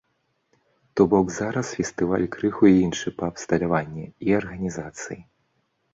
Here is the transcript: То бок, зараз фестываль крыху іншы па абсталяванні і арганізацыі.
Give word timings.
То 0.97 1.01
бок, 1.11 1.27
зараз 1.35 1.67
фестываль 1.81 2.25
крыху 2.35 2.65
іншы 2.71 3.15
па 3.19 3.29
абсталяванні 3.35 4.05
і 4.29 4.37
арганізацыі. 4.39 5.21